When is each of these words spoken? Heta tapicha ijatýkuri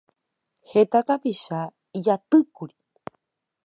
Heta 0.71 0.99
tapicha 1.09 1.59
ijatýkuri 1.97 2.75